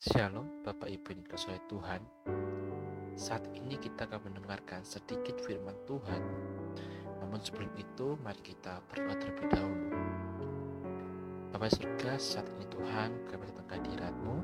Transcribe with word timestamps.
Shalom 0.00 0.64
Bapak 0.64 0.88
Ibu 0.88 1.12
yang 1.12 1.20
dikasihi 1.28 1.60
Tuhan 1.68 2.00
Saat 3.20 3.44
ini 3.52 3.76
kita 3.76 4.08
akan 4.08 4.32
mendengarkan 4.32 4.80
sedikit 4.80 5.36
firman 5.44 5.76
Tuhan 5.84 6.24
Namun 7.20 7.36
sebelum 7.44 7.68
itu 7.76 8.16
mari 8.24 8.40
kita 8.40 8.80
berdoa 8.88 9.12
terlebih 9.20 9.52
dahulu 9.52 9.92
Bapak 11.52 11.76
surga 11.76 12.16
saat 12.16 12.48
ini 12.48 12.64
Tuhan 12.72 13.12
kami 13.28 13.44
datang 13.44 13.66
ke 13.68 13.74
hadiratmu 13.76 14.36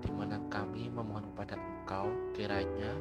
di 0.00 0.10
mana 0.16 0.40
kami 0.48 0.88
memohon 0.88 1.36
kepada 1.36 1.60
Engkau 1.60 2.08
kiranya 2.32 2.96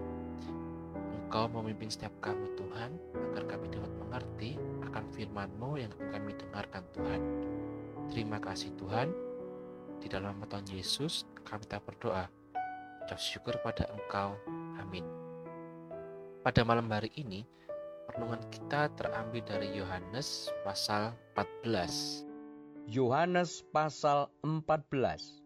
Engkau 1.24 1.48
memimpin 1.56 1.88
setiap 1.88 2.12
kami 2.20 2.52
Tuhan 2.60 3.00
agar 3.32 3.48
kami 3.48 3.72
dapat 3.72 3.92
mengerti 3.96 4.60
akan 4.92 5.08
firman-Mu 5.16 5.80
yang 5.80 5.92
kami 6.12 6.36
dengarkan 6.36 6.84
Tuhan. 6.92 7.22
Terima 8.12 8.44
kasih 8.44 8.76
Tuhan. 8.76 9.27
Di 9.98 10.08
dalam 10.08 10.38
nama 10.38 10.46
Tuhan 10.46 10.70
Yesus 10.70 11.26
kami 11.42 11.66
tak 11.66 11.82
berdoa. 11.88 12.30
Ucap 13.04 13.20
syukur 13.20 13.56
pada 13.64 13.88
Engkau. 13.90 14.38
Amin. 14.78 15.04
Pada 16.44 16.64
malam 16.64 16.88
hari 16.88 17.12
ini, 17.18 17.48
renungan 18.14 18.40
kita 18.54 18.88
terambil 18.96 19.44
dari 19.44 19.74
Yohanes 19.76 20.52
pasal 20.62 21.12
14. 21.36 22.24
Yohanes 22.88 23.68
pasal 23.76 24.32
14 24.48 25.44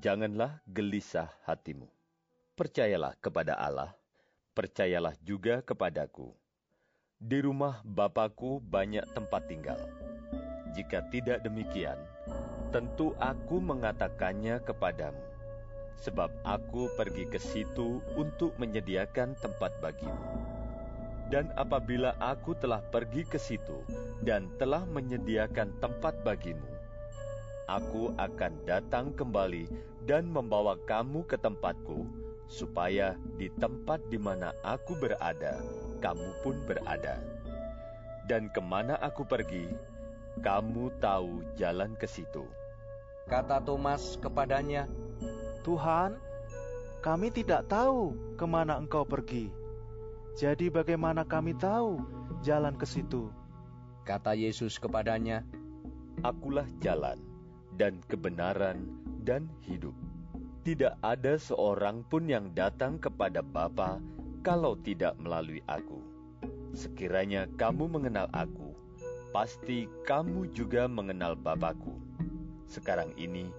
Janganlah 0.00 0.60
gelisah 0.68 1.32
hatimu. 1.48 1.88
Percayalah 2.56 3.16
kepada 3.20 3.56
Allah, 3.56 3.96
percayalah 4.52 5.16
juga 5.24 5.64
kepadaku. 5.64 6.36
Di 7.20 7.40
rumah 7.44 7.84
Bapakku 7.84 8.60
banyak 8.64 9.04
tempat 9.12 9.44
tinggal. 9.48 9.80
Jika 10.70 11.02
tidak 11.10 11.42
demikian, 11.42 11.98
tentu 12.70 13.10
aku 13.18 13.58
mengatakannya 13.58 14.62
kepadamu, 14.62 15.18
sebab 15.98 16.30
aku 16.46 16.86
pergi 16.94 17.26
ke 17.26 17.42
situ 17.42 17.98
untuk 18.14 18.54
menyediakan 18.56 19.34
tempat 19.42 19.74
bagimu. 19.82 20.22
Dan 21.30 21.50
apabila 21.54 22.14
aku 22.18 22.58
telah 22.58 22.82
pergi 22.82 23.22
ke 23.22 23.38
situ 23.38 23.86
dan 24.22 24.50
telah 24.58 24.82
menyediakan 24.86 25.70
tempat 25.78 26.18
bagimu, 26.26 26.66
aku 27.70 28.10
akan 28.18 28.58
datang 28.66 29.14
kembali 29.14 29.70
dan 30.10 30.26
membawa 30.26 30.74
kamu 30.90 31.22
ke 31.30 31.38
tempatku, 31.38 32.02
supaya 32.50 33.14
di 33.38 33.46
tempat 33.62 34.02
di 34.10 34.18
mana 34.18 34.50
aku 34.66 34.98
berada, 34.98 35.62
kamu 36.02 36.34
pun 36.42 36.58
berada. 36.66 37.22
Dan 38.26 38.50
ke 38.50 38.58
mana 38.58 38.98
aku 38.98 39.22
pergi, 39.22 39.70
kamu 40.38 40.94
tahu 41.02 41.42
jalan 41.58 41.98
ke 41.98 42.06
situ. 42.06 42.46
Kata 43.26 43.58
Thomas 43.62 44.14
kepadanya, 44.22 44.86
Tuhan, 45.66 46.14
kami 47.02 47.34
tidak 47.34 47.66
tahu 47.66 48.14
ke 48.38 48.46
mana 48.46 48.78
engkau 48.78 49.02
pergi. 49.02 49.50
Jadi 50.38 50.70
bagaimana 50.70 51.26
kami 51.26 51.58
tahu 51.58 51.98
jalan 52.46 52.78
ke 52.78 52.86
situ? 52.86 53.28
Kata 54.06 54.32
Yesus 54.32 54.78
kepadanya, 54.78 55.42
Akulah 56.20 56.68
jalan 56.84 57.16
dan 57.80 57.96
kebenaran 58.04 58.84
dan 59.24 59.48
hidup. 59.64 59.96
Tidak 60.60 61.00
ada 61.00 61.40
seorang 61.40 62.04
pun 62.04 62.28
yang 62.28 62.52
datang 62.52 63.00
kepada 63.00 63.40
Bapa 63.40 63.96
kalau 64.44 64.76
tidak 64.76 65.16
melalui 65.16 65.64
aku. 65.64 66.04
Sekiranya 66.76 67.48
kamu 67.56 67.88
mengenal 67.88 68.28
aku, 68.36 68.69
pasti 69.30 69.86
kamu 70.06 70.50
juga 70.50 70.90
mengenal 70.90 71.38
Bapakku. 71.38 71.94
Sekarang 72.66 73.14
ini 73.14 73.50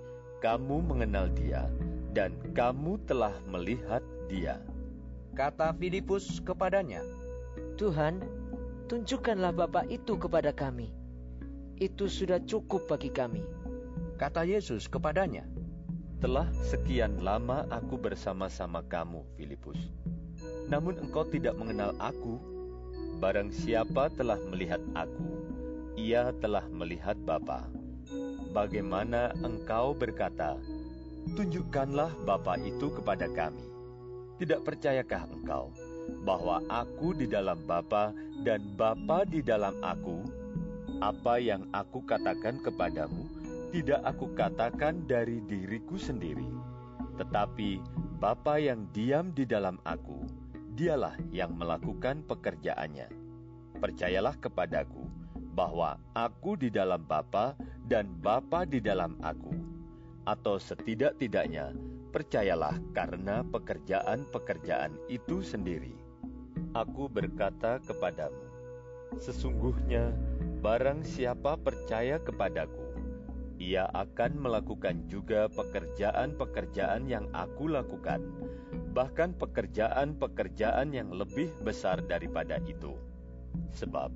kamu 0.43 0.83
mengenal 0.83 1.31
dia 1.31 1.67
dan 2.11 2.35
kamu 2.51 2.99
telah 3.07 3.31
melihat 3.47 4.03
dia. 4.27 4.59
Kata 5.31 5.71
Filipus 5.75 6.43
kepadanya, 6.43 6.99
Tuhan, 7.79 8.19
tunjukkanlah 8.91 9.55
Bapa 9.55 9.87
itu 9.87 10.19
kepada 10.19 10.51
kami. 10.51 10.91
Itu 11.79 12.11
sudah 12.11 12.43
cukup 12.43 12.91
bagi 12.91 13.07
kami. 13.09 13.41
Kata 14.19 14.43
Yesus 14.43 14.91
kepadanya, 14.91 15.47
Telah 16.21 16.45
sekian 16.61 17.25
lama 17.25 17.65
aku 17.73 17.97
bersama-sama 17.97 18.85
kamu, 18.85 19.25
Filipus. 19.33 19.89
Namun 20.69 21.01
engkau 21.01 21.25
tidak 21.25 21.57
mengenal 21.57 21.97
aku. 21.97 22.37
Barang 23.17 23.49
siapa 23.49 24.13
telah 24.13 24.37
melihat 24.53 24.77
aku, 24.93 25.40
ia 25.99 26.31
telah 26.39 26.65
melihat 26.71 27.17
Bapa. 27.23 27.67
Bagaimana 28.51 29.31
engkau 29.43 29.95
berkata, 29.95 30.59
Tunjukkanlah 31.37 32.11
Bapa 32.25 32.57
itu 32.59 32.91
kepada 32.91 33.29
kami. 33.31 33.63
Tidak 34.41 34.65
percayakah 34.65 35.29
engkau 35.29 35.69
bahwa 36.25 36.65
aku 36.65 37.13
di 37.13 37.29
dalam 37.29 37.61
Bapa 37.69 38.09
dan 38.41 38.73
Bapa 38.73 39.23
di 39.23 39.45
dalam 39.45 39.77
aku? 39.85 40.25
Apa 41.01 41.37
yang 41.41 41.69
aku 41.73 42.01
katakan 42.05 42.61
kepadamu, 42.61 43.25
tidak 43.73 44.01
aku 44.05 44.33
katakan 44.33 45.05
dari 45.05 45.41
diriku 45.45 45.97
sendiri, 45.97 46.45
tetapi 47.21 47.81
Bapa 48.21 48.61
yang 48.61 48.85
diam 48.93 49.33
di 49.33 49.45
dalam 49.45 49.81
aku, 49.85 50.25
dialah 50.77 51.17
yang 51.33 51.57
melakukan 51.57 52.21
pekerjaannya. 52.25 53.09
Percayalah 53.81 54.37
kepadaku 54.37 55.20
bahwa 55.51 55.99
aku 56.15 56.55
di 56.55 56.71
dalam 56.71 57.03
Bapa 57.03 57.55
dan 57.87 58.07
Bapa 58.23 58.63
di 58.63 58.79
dalam 58.79 59.19
aku. 59.19 59.51
Atau 60.23 60.61
setidak-tidaknya, 60.61 61.75
percayalah 62.13 62.77
karena 62.95 63.41
pekerjaan-pekerjaan 63.47 64.95
itu 65.11 65.43
sendiri. 65.43 65.95
Aku 66.71 67.11
berkata 67.11 67.83
kepadamu, 67.83 68.47
sesungguhnya 69.19 70.15
barang 70.63 71.03
siapa 71.03 71.59
percaya 71.59 72.21
kepadaku, 72.21 72.91
ia 73.61 73.85
akan 73.93 74.41
melakukan 74.41 75.05
juga 75.05 75.45
pekerjaan-pekerjaan 75.53 77.05
yang 77.05 77.29
aku 77.35 77.69
lakukan, 77.69 78.23
bahkan 78.93 79.37
pekerjaan-pekerjaan 79.37 80.95
yang 80.95 81.13
lebih 81.13 81.53
besar 81.61 82.01
daripada 82.05 82.57
itu. 82.65 82.97
Sebab 83.75 84.09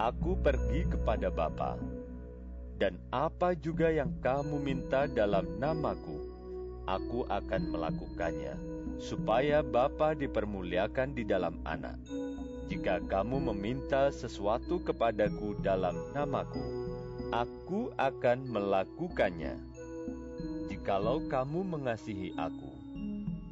aku 0.00 0.32
pergi 0.40 0.88
kepada 0.88 1.28
Bapa, 1.28 1.76
dan 2.80 2.96
apa 3.12 3.52
juga 3.52 3.92
yang 3.92 4.16
kamu 4.24 4.56
minta 4.56 5.04
dalam 5.04 5.44
namaku, 5.60 6.24
aku 6.88 7.28
akan 7.28 7.68
melakukannya, 7.68 8.56
supaya 8.96 9.60
Bapa 9.60 10.16
dipermuliakan 10.16 11.12
di 11.12 11.28
dalam 11.28 11.60
anak. 11.68 12.00
Jika 12.72 13.04
kamu 13.04 13.52
meminta 13.52 14.08
sesuatu 14.08 14.80
kepadaku 14.80 15.60
dalam 15.60 15.92
namaku, 16.16 16.64
aku 17.28 17.92
akan 18.00 18.48
melakukannya. 18.48 19.60
Jikalau 20.72 21.28
kamu 21.28 21.60
mengasihi 21.76 22.32
aku, 22.40 22.72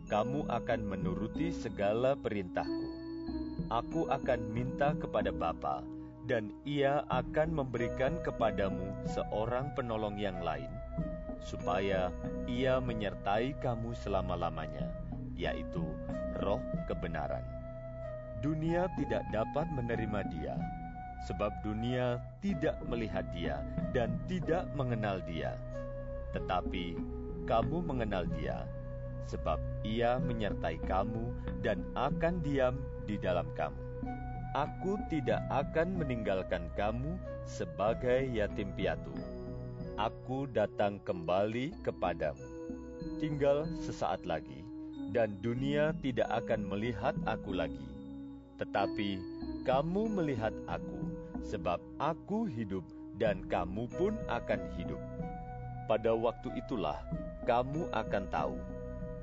kamu 0.08 0.48
akan 0.48 0.80
menuruti 0.80 1.52
segala 1.52 2.16
perintahku. 2.16 2.88
Aku 3.68 4.08
akan 4.08 4.40
minta 4.54 4.96
kepada 4.96 5.28
Bapa, 5.28 5.84
dan 6.28 6.52
ia 6.68 7.08
akan 7.08 7.56
memberikan 7.56 8.20
kepadamu 8.20 8.92
seorang 9.08 9.72
penolong 9.72 10.20
yang 10.20 10.36
lain, 10.44 10.68
supaya 11.40 12.12
ia 12.44 12.76
menyertai 12.84 13.56
kamu 13.64 13.96
selama-lamanya, 13.96 14.92
yaitu 15.32 15.88
roh 16.44 16.60
kebenaran. 16.84 17.40
Dunia 18.44 18.92
tidak 19.00 19.24
dapat 19.32 19.66
menerima 19.72 20.20
dia, 20.28 20.54
sebab 21.24 21.50
dunia 21.64 22.20
tidak 22.44 22.76
melihat 22.84 23.24
dia 23.32 23.64
dan 23.96 24.20
tidak 24.28 24.68
mengenal 24.76 25.24
dia. 25.24 25.56
Tetapi 26.36 26.94
kamu 27.48 27.80
mengenal 27.88 28.28
dia, 28.36 28.68
sebab 29.24 29.56
ia 29.80 30.20
menyertai 30.20 30.76
kamu 30.84 31.32
dan 31.64 31.80
akan 31.96 32.44
diam 32.44 32.76
di 33.08 33.16
dalam 33.16 33.48
kamu. 33.56 33.87
Aku 34.56 34.96
tidak 35.12 35.44
akan 35.52 36.00
meninggalkan 36.00 36.72
kamu 36.72 37.20
sebagai 37.44 38.32
yatim 38.32 38.72
piatu. 38.72 39.12
Aku 40.00 40.48
datang 40.48 40.96
kembali 41.04 41.76
kepadamu. 41.84 42.40
Tinggal 43.20 43.68
sesaat 43.84 44.24
lagi, 44.24 44.64
dan 45.12 45.36
dunia 45.44 45.92
tidak 46.00 46.32
akan 46.32 46.64
melihat 46.64 47.12
aku 47.28 47.52
lagi. 47.52 47.84
Tetapi 48.56 49.20
kamu 49.68 50.16
melihat 50.16 50.56
aku, 50.64 51.12
sebab 51.44 51.76
aku 52.00 52.48
hidup 52.48 52.88
dan 53.20 53.44
kamu 53.52 53.84
pun 54.00 54.16
akan 54.32 54.64
hidup. 54.80 55.00
Pada 55.84 56.16
waktu 56.16 56.56
itulah 56.56 56.96
kamu 57.44 57.84
akan 57.92 58.24
tahu 58.32 58.56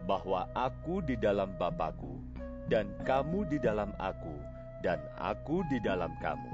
bahwa 0.05 0.45
aku 0.53 1.01
di 1.01 1.17
dalam 1.17 1.49
Bapakku, 1.57 2.21
dan 2.69 2.93
kamu 3.01 3.49
di 3.49 3.57
dalam 3.57 3.89
aku, 3.97 4.54
dan 4.83 4.99
aku 5.19 5.63
di 5.71 5.79
dalam 5.79 6.11
kamu. 6.19 6.51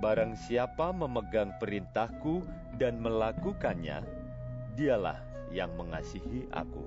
Barang 0.00 0.36
siapa 0.36 0.92
memegang 0.92 1.56
perintahku 1.60 2.44
dan 2.76 3.00
melakukannya, 3.00 4.04
dialah 4.76 5.18
yang 5.54 5.72
mengasihi 5.78 6.44
aku. 6.52 6.84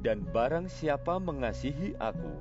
Dan 0.00 0.24
barang 0.24 0.72
siapa 0.72 1.20
mengasihi 1.20 1.92
aku, 2.00 2.32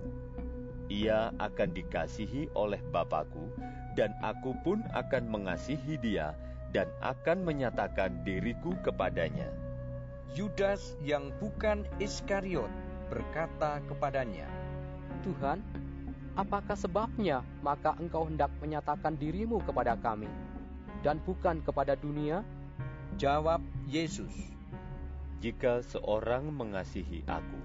ia 0.88 1.36
akan 1.38 1.70
dikasihi 1.76 2.50
oleh 2.56 2.80
Bapakku, 2.90 3.52
dan 4.00 4.16
aku 4.24 4.56
pun 4.64 4.80
akan 4.96 5.28
mengasihi 5.28 6.00
dia 6.00 6.32
dan 6.72 6.88
akan 7.04 7.44
menyatakan 7.44 8.22
diriku 8.24 8.78
kepadanya. 8.86 9.50
Yudas 10.38 10.96
yang 11.02 11.34
bukan 11.42 11.84
Iskariot 11.98 12.70
berkata 13.10 13.82
kepadanya, 13.90 14.46
Tuhan, 15.26 15.60
apakah 16.38 16.78
sebabnya 16.78 17.42
maka 17.62 17.96
engkau 17.98 18.28
hendak 18.28 18.52
menyatakan 18.60 19.16
dirimu 19.18 19.62
kepada 19.66 19.96
kami, 19.98 20.30
dan 21.02 21.18
bukan 21.24 21.64
kepada 21.64 21.96
dunia? 21.96 22.46
Jawab 23.18 23.64
Yesus, 23.90 24.32
Jika 25.40 25.80
seorang 25.82 26.52
mengasihi 26.52 27.24
aku, 27.26 27.60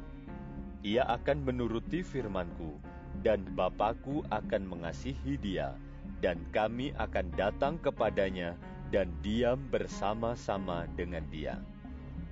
ia 0.87 1.03
akan 1.11 1.43
menuruti 1.43 2.07
firmanku, 2.07 2.79
dan 3.27 3.43
Bapakku 3.59 4.23
akan 4.31 4.63
mengasihi 4.65 5.35
dia, 5.37 5.75
dan 6.23 6.39
kami 6.55 6.95
akan 6.97 7.29
datang 7.35 7.75
kepadanya 7.83 8.55
dan 8.95 9.11
diam 9.27 9.59
bersama-sama 9.75 10.87
dengan 10.95 11.27
dia. 11.29 11.59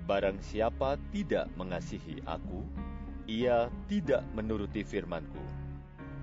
Barang 0.06 0.38
siapa 0.38 0.94
tidak 1.10 1.50
mengasihi 1.58 2.22
aku, 2.22 2.62
ia 3.26 3.66
tidak 3.86 4.22
menuruti 4.34 4.86
firmanku. 4.86 5.42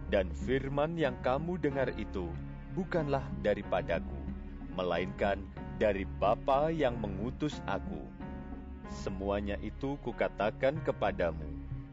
Dan 0.10 0.34
firman 0.34 0.98
yang 0.98 1.14
kamu 1.22 1.62
dengar 1.62 1.94
itu 1.94 2.34
bukanlah 2.74 3.22
daripadaku, 3.46 4.18
melainkan 4.74 5.38
dari 5.78 6.02
Bapa 6.18 6.74
yang 6.74 6.98
mengutus 6.98 7.62
aku. 7.70 8.02
Semuanya 8.90 9.54
itu 9.62 10.02
kukatakan 10.02 10.82
kepadamu, 10.82 11.46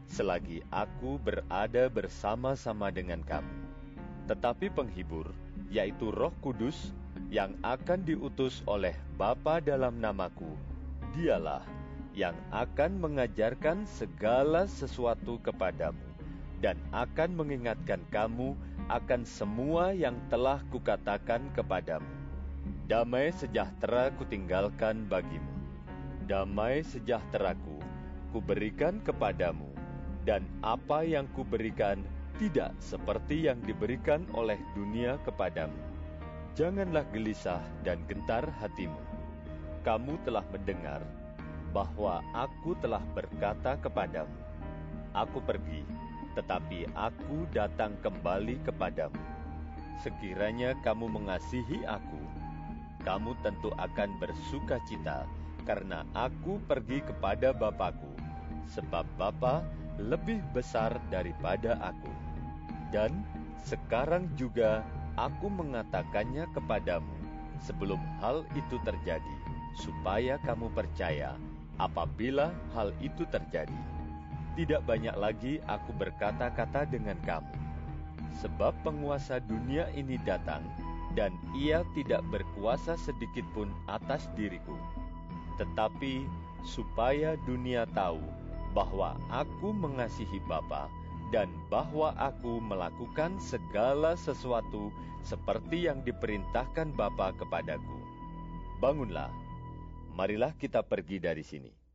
selagi 0.09 0.65
aku 0.73 1.21
berada 1.21 1.93
bersama-sama 1.93 2.89
dengan 2.89 3.21
kamu. 3.21 3.57
Tetapi 4.25 4.73
penghibur, 4.73 5.29
yaitu 5.69 6.09
roh 6.09 6.33
kudus, 6.41 6.89
yang 7.29 7.53
akan 7.61 8.01
diutus 8.01 8.65
oleh 8.65 8.97
Bapa 9.13 9.61
dalam 9.61 10.01
namaku, 10.01 10.57
dialah 11.13 11.61
yang 12.17 12.33
akan 12.49 12.97
mengajarkan 12.97 13.85
segala 13.85 14.65
sesuatu 14.65 15.37
kepadamu 15.37 16.16
dan 16.63 16.77
akan 16.93 17.37
mengingatkan 17.37 18.01
kamu 18.09 18.57
akan 18.87 19.21
semua 19.27 19.93
yang 19.93 20.17
telah 20.31 20.63
kukatakan 20.73 21.43
kepadamu. 21.53 22.07
Damai 22.87 23.35
sejahtera 23.35 24.09
kutinggalkan 24.15 25.05
bagimu. 25.11 25.53
Damai 26.27 26.83
sejahteraku 26.83 27.77
kuberikan 28.31 28.99
kepadamu, 29.03 29.71
dan 30.27 30.43
apa 30.59 31.03
yang 31.03 31.27
kuberikan 31.31 32.03
tidak 32.37 32.75
seperti 32.77 33.47
yang 33.47 33.57
diberikan 33.63 34.27
oleh 34.35 34.59
dunia 34.75 35.17
kepadamu. 35.25 35.77
Janganlah 36.53 37.05
gelisah 37.13 37.61
dan 37.81 38.01
gentar 38.05 38.45
hatimu. 38.61 38.99
Kamu 39.85 40.19
telah 40.27 40.43
mendengar 40.51 41.01
bahwa 41.71 42.19
aku 42.35 42.75
telah 42.77 43.01
berkata 43.15 43.77
kepadamu, 43.79 44.37
"Aku 45.15 45.39
pergi, 45.41 45.85
tetapi 46.37 46.85
aku 46.93 47.49
datang 47.49 47.97
kembali 48.05 48.61
kepadamu." 48.61 49.17
Sekiranya 49.97 50.77
kamu 50.85 51.09
mengasihi 51.09 51.81
aku, 51.89 52.21
kamu 53.01 53.33
tentu 53.41 53.73
akan 53.81 54.21
bersuka 54.21 54.77
cita 54.85 55.25
karena 55.65 56.05
aku 56.13 56.61
pergi 56.69 57.01
kepada 57.01 57.49
Bapakku, 57.51 58.13
sebab 58.69 59.03
Bapa 59.17 59.65
lebih 59.97 60.39
besar 60.53 60.95
daripada 61.09 61.81
aku. 61.81 62.13
Dan 62.93 63.25
sekarang 63.65 64.31
juga 64.37 64.85
aku 65.17 65.49
mengatakannya 65.49 66.45
kepadamu 66.53 67.17
sebelum 67.59 67.99
hal 68.21 68.45
itu 68.53 68.77
terjadi, 68.85 69.35
supaya 69.75 70.37
kamu 70.45 70.69
percaya 70.71 71.35
apabila 71.81 72.53
hal 72.77 72.93
itu 73.01 73.25
terjadi. 73.27 73.96
Tidak 74.57 74.81
banyak 74.89 75.13
lagi 75.21 75.61
aku 75.69 75.93
berkata-kata 75.93 76.89
dengan 76.89 77.13
kamu, 77.29 77.53
sebab 78.41 78.73
penguasa 78.81 79.37
dunia 79.37 79.85
ini 79.93 80.17
datang, 80.25 80.65
dan 81.13 81.29
ia 81.53 81.85
tidak 81.93 82.25
berkuasa 82.33 82.97
sedikit 82.97 83.45
pun 83.53 83.69
atas 83.85 84.25
diriku. 84.33 84.73
Tetapi 85.61 86.25
supaya 86.65 87.37
dunia 87.45 87.85
tahu 87.93 88.17
bahwa 88.73 89.13
aku 89.29 89.77
mengasihi 89.77 90.41
Bapa 90.49 90.89
dan 91.29 91.53
bahwa 91.69 92.17
aku 92.17 92.57
melakukan 92.57 93.37
segala 93.37 94.17
sesuatu 94.17 94.89
seperti 95.21 95.85
yang 95.85 96.01
diperintahkan 96.01 96.97
Bapa 96.97 97.29
kepadaku. 97.37 97.99
Bangunlah, 98.81 99.29
marilah 100.17 100.53
kita 100.57 100.81
pergi 100.81 101.21
dari 101.21 101.45
sini. 101.45 101.86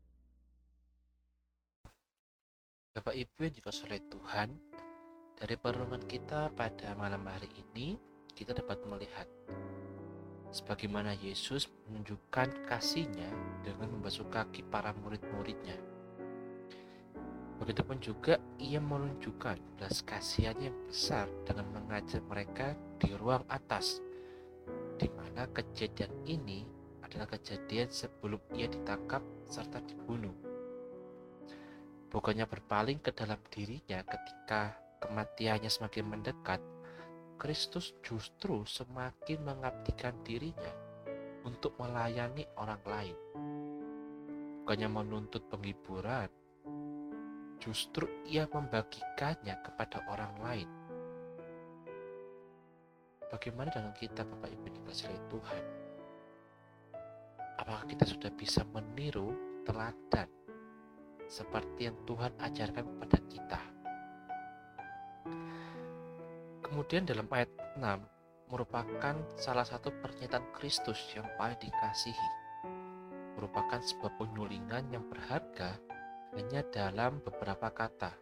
Bapak 2.93 3.17
Ibu 3.17 3.49
yang 3.49 3.56
dikasih 3.56 3.89
oleh 3.89 4.05
Tuhan, 4.05 4.49
dari 5.41 5.56
perenungan 5.56 6.05
kita 6.05 6.53
pada 6.53 6.93
malam 6.93 7.25
hari 7.25 7.49
ini, 7.56 7.97
kita 8.37 8.53
dapat 8.53 8.85
melihat 8.85 9.25
sebagaimana 10.53 11.17
Yesus 11.17 11.73
menunjukkan 11.89 12.69
kasihnya 12.69 13.33
dengan 13.65 13.97
membasuh 13.97 14.29
kaki 14.29 14.69
para 14.69 14.93
murid-muridnya. 14.93 15.81
Begitupun 17.65 17.97
juga 17.97 18.37
ia 18.61 18.77
menunjukkan 18.77 19.81
belas 19.81 20.05
kasihannya 20.05 20.69
yang 20.69 20.81
besar 20.85 21.33
dengan 21.49 21.73
mengajar 21.73 22.21
mereka 22.29 22.77
di 23.00 23.09
ruang 23.17 23.49
atas, 23.49 24.05
di 25.00 25.09
mana 25.17 25.49
kejadian 25.49 26.12
ini 26.29 26.69
adalah 27.00 27.25
kejadian 27.25 27.89
sebelum 27.89 28.37
ia 28.53 28.69
ditangkap 28.69 29.25
serta 29.49 29.81
dibunuh. 29.81 30.42
Bukannya 32.12 32.44
berpaling 32.44 33.00
ke 33.00 33.09
dalam 33.17 33.41
dirinya 33.49 34.05
ketika 34.05 34.76
kematiannya 35.00 35.73
semakin 35.73 36.05
mendekat, 36.12 36.61
Kristus 37.41 37.97
justru 38.05 38.69
semakin 38.69 39.41
mengabdikan 39.41 40.12
dirinya 40.20 40.76
untuk 41.49 41.73
melayani 41.81 42.44
orang 42.61 42.85
lain. 42.85 43.17
Bukannya 44.61 44.88
menuntut 44.93 45.49
penghiburan, 45.49 46.29
justru 47.65 48.05
ia 48.29 48.44
membagikannya 48.44 49.56
kepada 49.65 50.05
orang 50.13 50.34
lain. 50.44 50.69
Bagaimana 53.32 53.72
dengan 53.72 53.96
kita 53.96 54.29
Bapak 54.29 54.53
Ibu 54.53 54.69
dikasih 54.69 55.17
Tuhan? 55.32 55.65
Apakah 57.56 57.89
kita 57.89 58.05
sudah 58.05 58.29
bisa 58.36 58.60
meniru 58.69 59.32
teladan 59.65 60.42
seperti 61.32 61.89
yang 61.89 61.96
Tuhan 62.05 62.36
ajarkan 62.36 62.84
kepada 62.84 63.19
kita? 63.32 63.60
Kemudian 66.60 67.08
dalam 67.08 67.24
ayat 67.32 67.48
6 67.81 68.53
merupakan 68.53 69.17
salah 69.41 69.65
satu 69.65 69.89
pernyataan 70.05 70.44
Kristus 70.53 71.01
yang 71.17 71.24
paling 71.41 71.56
dikasihi. 71.56 72.29
Merupakan 73.41 73.81
sebuah 73.81 74.12
penyulingan 74.20 74.93
yang 74.93 75.08
berharga 75.08 75.81
hanya 76.36 76.60
dalam 76.69 77.24
beberapa 77.24 77.72
kata 77.72 78.12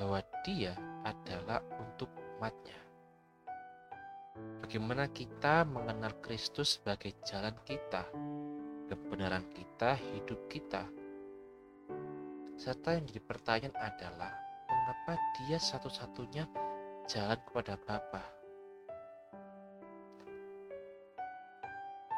bahwa 0.00 0.24
dia 0.40 0.72
adalah 1.04 1.60
untuk 1.76 2.08
umatnya. 2.36 2.80
Bagaimana 4.64 5.08
kita 5.12 5.68
mengenal 5.68 6.16
Kristus 6.24 6.80
sebagai 6.80 7.12
jalan 7.24 7.56
kita, 7.64 8.08
kebenaran 8.88 9.44
kita, 9.52 9.96
hidup 9.96 10.40
kita. 10.48 10.84
Serta 12.56 12.96
yang 12.96 13.04
jadi 13.04 13.20
pertanyaan 13.20 13.76
adalah, 13.76 14.32
mengapa 14.64 15.20
dia 15.36 15.60
satu-satunya 15.60 16.48
jalan 17.04 17.36
kepada 17.44 17.76
Bapa? 17.76 18.24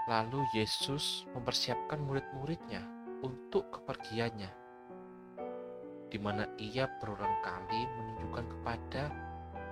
Lalu 0.06 0.46
Yesus 0.54 1.26
mempersiapkan 1.34 1.98
murid-muridnya 1.98 2.86
untuk 3.26 3.66
kepergiannya, 3.74 4.46
di 6.06 6.18
mana 6.22 6.46
ia 6.54 6.86
berulang 7.02 7.42
kali 7.42 7.82
menunjukkan 7.98 8.46
kepada 8.46 9.02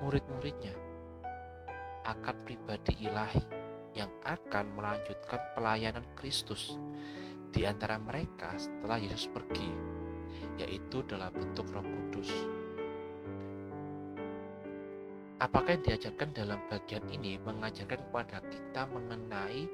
murid-muridnya 0.03 0.75
akan 2.11 2.37
pribadi 2.43 3.07
ilahi 3.07 3.43
yang 3.95 4.11
akan 4.27 4.75
melanjutkan 4.75 5.41
pelayanan 5.55 6.05
Kristus 6.19 6.75
di 7.55 7.63
antara 7.65 7.97
mereka 8.03 8.53
setelah 8.59 8.99
Yesus 9.01 9.31
pergi, 9.33 9.86
yaitu 10.57 11.05
dalam 11.05 11.33
bentuk 11.33 11.69
Roh 11.73 11.85
Kudus. 11.85 12.31
Apakah 15.37 15.77
yang 15.77 15.85
diajarkan 15.85 16.33
dalam 16.33 16.61
bagian 16.73 17.05
ini 17.13 17.37
mengajarkan 17.45 18.01
kepada 18.09 18.41
kita 18.49 18.89
mengenai 18.89 19.69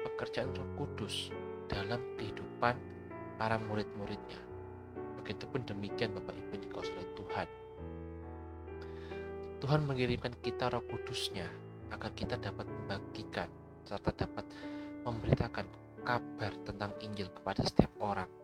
pekerjaan 0.00 0.52
Roh 0.56 0.70
Kudus 0.80 1.28
dalam 1.68 2.00
kehidupan 2.16 2.76
para 3.36 3.56
murid-muridnya. 3.60 4.40
Begitupun 5.20 5.64
demikian 5.64 6.12
Bapak 6.12 6.36
Ibu 6.36 6.52
yang 6.60 6.72
oleh 6.76 7.08
Tuhan. 7.16 7.48
Tuhan 9.64 9.80
mengirimkan 9.88 10.36
kita 10.44 10.68
roh 10.68 10.84
kudusnya 10.84 11.48
agar 11.88 12.12
kita 12.12 12.36
dapat 12.36 12.68
membagikan 12.68 13.48
serta 13.88 14.12
dapat 14.12 14.44
memberitakan 15.08 15.64
kabar 16.04 16.52
tentang 16.68 16.92
Injil 17.00 17.32
kepada 17.32 17.64
setiap 17.64 17.88
orang. 17.96 18.43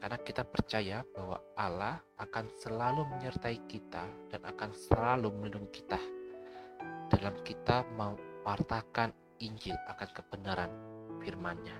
Karena 0.00 0.16
kita 0.16 0.48
percaya 0.48 1.04
bahwa 1.12 1.36
Allah 1.60 2.00
akan 2.16 2.48
selalu 2.56 3.04
menyertai 3.04 3.68
kita 3.68 4.08
dan 4.32 4.40
akan 4.48 4.72
selalu 4.72 5.28
melindungi 5.28 5.84
kita 5.84 6.00
dalam 7.12 7.36
kita 7.44 7.84
mewartakan 8.00 9.12
Injil 9.44 9.76
akan 9.92 10.08
kebenaran 10.16 10.72
firman-Nya. 11.20 11.76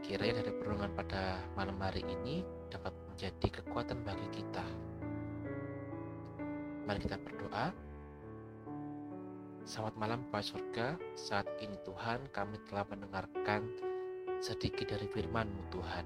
Kiranya 0.00 0.40
dari 0.40 0.56
perundungan 0.56 0.96
pada 0.96 1.36
malam 1.52 1.76
hari 1.84 2.00
ini 2.00 2.40
dapat 2.72 2.96
menjadi 3.12 3.60
kekuatan 3.60 4.00
bagi 4.00 4.28
kita. 4.32 4.64
Mari 6.88 6.98
kita 7.04 7.20
berdoa. 7.20 7.76
Selamat 9.68 9.94
malam 10.00 10.18
Bapak 10.32 10.42
Surga, 10.48 10.96
saat 11.14 11.46
ini 11.60 11.76
Tuhan 11.86 12.24
kami 12.34 12.56
telah 12.66 12.82
mendengarkan 12.88 13.91
sedikit 14.42 14.90
dari 14.90 15.06
firman-Mu 15.06 15.62
Tuhan. 15.70 16.04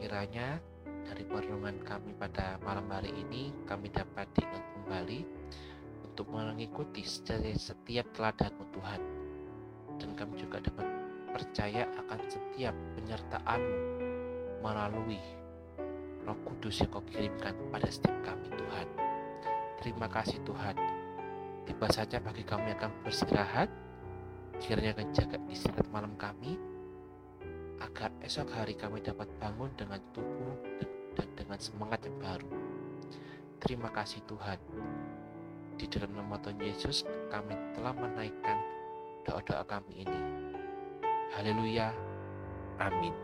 Kiranya 0.00 0.56
dari 1.04 1.28
perundungan 1.28 1.76
kami 1.84 2.16
pada 2.16 2.56
malam 2.64 2.88
hari 2.88 3.12
ini 3.12 3.52
kami 3.68 3.92
dapat 3.92 4.24
diingat 4.32 4.64
kembali 4.72 5.20
untuk 6.08 6.32
mengikuti 6.32 7.04
setiap 7.04 8.08
teladan-Mu 8.16 8.64
Tuhan. 8.72 9.00
Dan 10.00 10.16
kami 10.16 10.40
juga 10.40 10.64
dapat 10.64 10.88
percaya 11.36 11.84
akan 11.84 12.20
setiap 12.32 12.72
penyertaan-Mu 12.96 13.76
melalui 14.64 15.20
Roh 16.24 16.40
Kudus 16.48 16.80
yang 16.80 16.96
Kau 16.96 17.04
kirimkan 17.04 17.52
pada 17.68 17.92
setiap 17.92 18.16
kami 18.24 18.48
Tuhan. 18.56 18.88
Terima 19.84 20.08
kasih 20.08 20.40
Tuhan. 20.48 20.80
Tiba 21.68 21.92
saja 21.92 22.16
bagi 22.24 22.40
kami 22.40 22.72
akan 22.72 23.04
beristirahat. 23.04 23.68
Kiranya 24.64 24.96
akan 24.96 25.12
jaga 25.12 25.36
istirahat 25.52 25.84
malam 25.92 26.16
kami 26.16 26.56
agar 27.84 28.10
esok 28.24 28.48
hari 28.56 28.72
kami 28.72 29.04
dapat 29.04 29.28
bangun 29.36 29.68
dengan 29.76 30.00
tubuh 30.16 30.56
dan, 31.14 31.28
dengan 31.36 31.58
semangat 31.60 32.00
yang 32.08 32.16
baru. 32.16 32.50
Terima 33.60 33.92
kasih 33.92 34.24
Tuhan. 34.24 34.58
Di 35.76 35.84
dalam 35.90 36.16
nama 36.16 36.38
Tuhan 36.40 36.60
Yesus 36.60 37.04
kami 37.28 37.52
telah 37.76 37.92
menaikkan 37.92 38.56
doa-doa 39.28 39.64
kami 39.68 40.06
ini. 40.06 40.20
Haleluya. 41.34 41.90
Amin. 42.78 43.23